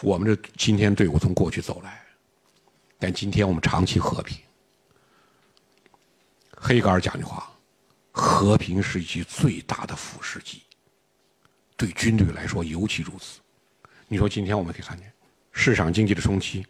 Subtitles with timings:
[0.00, 2.00] 我们这今天队伍从过去走来，
[2.98, 4.38] 但今天我们长期和平。
[6.56, 7.50] 黑格尔讲句话
[8.12, 10.62] ：“和平是一剂最大的腐蚀剂。”
[11.76, 13.40] 对军队来说尤其如此。
[14.08, 15.12] 你说今天我们可以看见
[15.52, 16.66] 市场经济的冲击、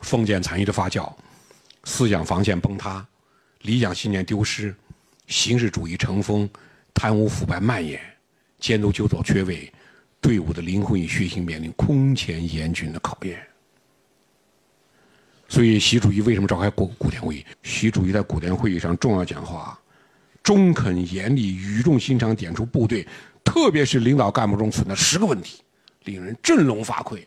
[0.00, 1.12] 封建残余的发酵、
[1.84, 3.06] 思想防线崩塌、
[3.62, 4.74] 理想信念丢失、
[5.26, 6.48] 形式主义成风、
[6.92, 8.00] 贪污腐败蔓延、
[8.58, 9.72] 监督纠错缺位。
[10.20, 13.40] 队伍的灵魂与血性面临空前严峻的考验，
[15.48, 17.46] 所以习主席为什么召开古古田会议？
[17.62, 19.78] 习主席在古田会议上重要讲话，
[20.42, 23.06] 中肯严厉、语重心长点出部队，
[23.44, 25.62] 特别是领导干部中存在十个问题，
[26.04, 27.24] 令人振聋发聩，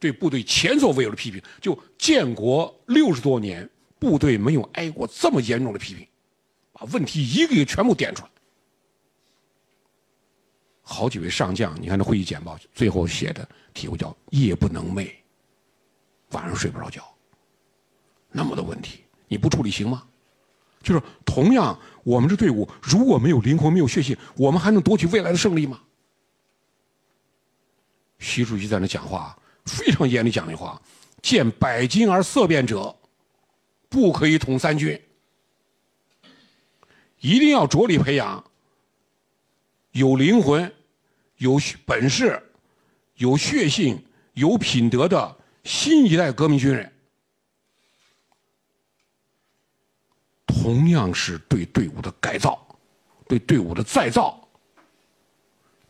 [0.00, 1.40] 对部队前所未有的批评。
[1.60, 3.68] 就建国六十多年，
[4.00, 6.04] 部队没有挨过这么严重的批评，
[6.72, 8.30] 把问题一个一个全部点出来。
[10.92, 15.10] 好几位上将，你看这会议简报最后写的题目叫“夜不能寐，
[16.32, 17.02] 晚上睡不着觉”。
[18.30, 20.04] 那么多问题，你不处理行吗？
[20.82, 25.80] 就是同样，我们这队伍如果没有灵魂、没有血性，我们还能夺取未来的胜利吗？
[28.18, 30.80] 习主席在那讲话，非常严厉讲的话
[31.22, 32.94] ：“见百金而色变者，
[33.88, 35.00] 不可以统三军。”
[37.20, 38.44] 一定要着力培养。
[39.92, 40.72] 有灵魂、
[41.42, 42.40] 有本事、
[43.16, 44.00] 有血性、
[44.34, 46.90] 有品德的新一代革命军人，
[50.46, 52.64] 同样是对队伍的改造、
[53.26, 54.40] 对队伍的再造，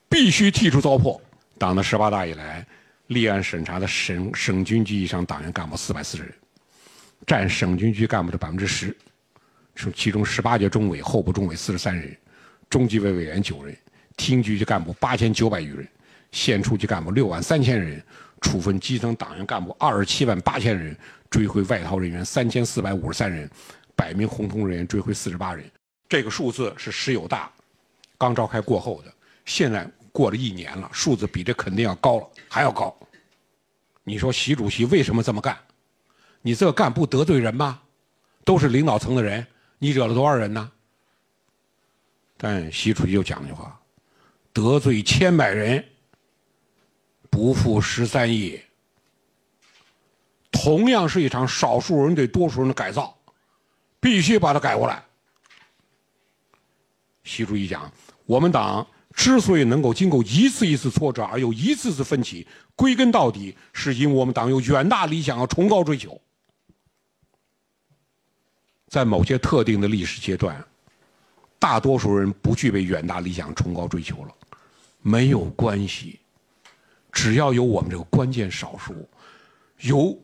[0.08, 1.20] 必须剔除糟粕。
[1.58, 2.66] 党的十八大以来，
[3.08, 6.34] 立案审查的省省军级以上党员干部四百四十人，
[7.26, 8.96] 占省军区干部的百分之十，
[9.74, 12.16] 是其中十八届中委、候补中委四十三人，
[12.70, 13.76] 中纪委委员九人。
[14.16, 15.88] 厅局级干部八千九百余人，
[16.30, 18.02] 县处级干部六万三千人，
[18.40, 20.96] 处分基层党员干部二十七万八千人，
[21.30, 23.50] 追回外逃人员三千四百五十三人，
[23.96, 25.64] 百名红通人员追回四十八人。
[26.08, 27.50] 这个数字是十有大
[28.18, 29.12] 刚召开过后的，
[29.44, 32.94] 现在过了一年了，数字比这肯定要高了，还要高。
[34.04, 35.56] 你说习主席为什么这么干？
[36.42, 37.80] 你这干不得罪人吗？
[38.44, 39.46] 都是领导层的人，
[39.78, 40.70] 你惹了多少人呢？
[42.36, 43.80] 但习主席又讲一句话。
[44.52, 45.84] 得罪千百人，
[47.30, 48.60] 不负十三亿。
[50.50, 53.16] 同样是一场少数人对多数人的改造，
[53.98, 55.02] 必须把它改过来。
[57.24, 57.90] 习主席讲，
[58.26, 62.46] 我们党之所以能够经过一次一次挫折而又一次次奋起，
[62.76, 66.20] 归根到底是因为我们党有远大理想和崇高追求。
[68.88, 70.62] 在某些特定的历史阶段，
[71.62, 74.34] 大多数人不具备远大理想、崇高追求了。
[75.00, 76.18] 没有关系，
[77.12, 79.08] 只要有我们这个关键少数，
[79.82, 80.18] 有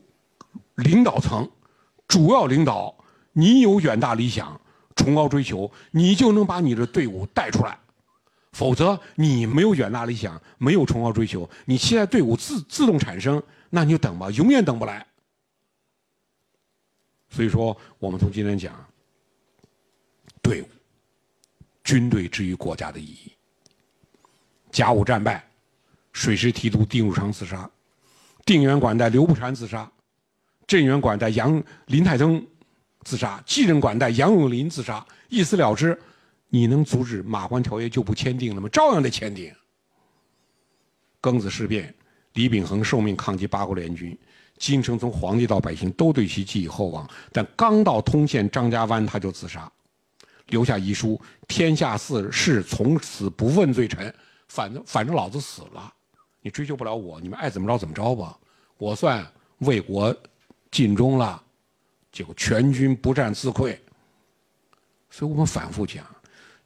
[0.74, 1.48] 领导层、
[2.08, 2.92] 主要领导，
[3.32, 4.60] 你有远大理想、
[4.96, 7.78] 崇高追求，你就能把你的队伍带出来。
[8.50, 15.06] 否则，你没有远大理想，没有崇高追求，你期待队伍自自动产生，那你就等吧，永远等不来。
[17.30, 18.74] 所以说，我们从今天讲，
[21.88, 23.32] 军队之于国家的意义。
[24.70, 25.42] 甲午战败，
[26.12, 27.70] 水师提督丁汝昌自杀，
[28.44, 29.90] 定远管带刘步蟾自杀，
[30.66, 32.46] 镇远管带杨林泰增
[33.04, 35.98] 自杀，继任管带杨永林自杀，一死了之。
[36.50, 38.68] 你能阻止马关条约就不签订了吗？
[38.68, 39.50] 照样得签订。
[41.22, 41.94] 庚子事变，
[42.34, 44.14] 李秉衡受命抗击八国联军，
[44.58, 49.72] 京城从皇帝到百姓都对其寄予厚望，但刚到通县张家湾他就自杀，
[50.48, 54.14] 留下遗书：天下事事从此不问罪臣。
[54.48, 55.92] 反正反正老子死了，
[56.40, 58.38] 你追究不了我，你们爱怎么着怎么着吧。
[58.78, 59.26] 我算
[59.58, 60.14] 为国
[60.70, 61.42] 尽忠了，
[62.10, 63.76] 结果全军不战自溃。
[65.10, 66.04] 所以我们反复讲，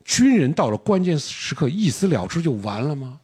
[0.04, 3.18] 军人到了关键时刻一死了之就完了吗？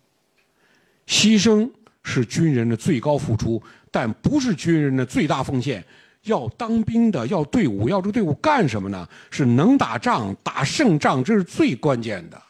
[1.07, 1.71] 牺牲
[2.03, 5.85] 是军人的最高付出，但不是军人的最大奉献。
[6.29, 9.09] 要当兵的，要队伍，要这个队伍干什么呢？
[9.31, 12.41] 是能打仗，打胜仗，这是最关键的。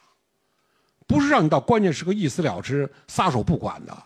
[1.07, 3.97] 不是让你到关键时刻一死了之、撒手不管的，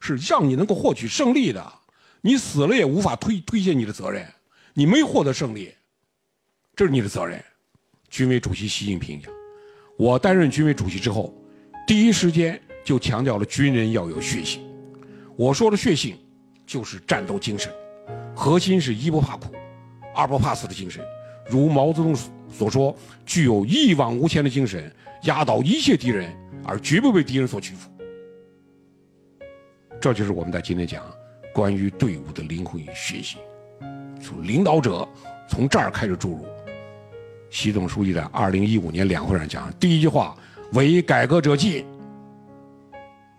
[0.00, 1.72] 是让你能够获取胜利的。
[2.22, 4.26] 你死了也无法推推卸你的责任，
[4.74, 5.72] 你没获得胜利，
[6.74, 7.42] 这是你的责任。
[8.08, 9.32] 军委主席习近平讲，
[9.96, 11.32] 我担任军委主席之后，
[11.86, 14.60] 第一时间就强调了军人要有血性。
[15.36, 16.18] 我说的血性，
[16.66, 17.72] 就是战斗精神，
[18.34, 19.52] 核心是一不怕苦，
[20.14, 21.04] 二不怕死的精神。
[21.48, 22.14] 如毛泽东
[22.52, 22.94] 所说，
[23.26, 24.90] 具有一往无前的精神。
[25.24, 26.34] 压倒一切敌人，
[26.64, 27.90] 而绝不被敌人所屈服。
[30.00, 31.04] 这就是我们在今天讲
[31.52, 33.38] 关于队伍的灵魂与血性。
[34.18, 35.06] 从领导者
[35.46, 36.46] 从这儿开始注入。
[37.50, 40.34] 习总书记在二零一五年两会上讲，第一句话
[40.72, 41.84] 为改革者进，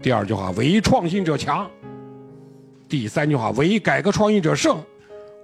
[0.04, 1.68] 第二句话为创新者强，
[2.92, 4.84] 第三句话唯改革创新者胜。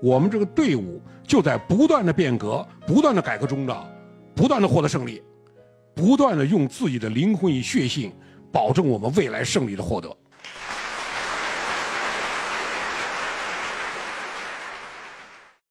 [0.03, 3.73] 我们这个队伍就在不断的变革、不断的改革中的，
[4.35, 5.23] 不断的获得胜利，
[5.95, 8.11] 不断的用自己的灵魂与血性，
[8.51, 10.13] 保证我们未来胜利的获得。